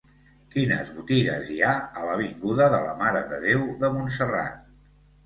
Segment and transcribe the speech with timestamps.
[0.53, 4.57] Quines botigues hi ha a l'avinguda de la Mare de Déu de Montserrat?